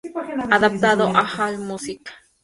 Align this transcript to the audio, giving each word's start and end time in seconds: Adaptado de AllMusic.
Adaptado 0.57 1.03
de 1.13 1.19
AllMusic. 1.43 2.03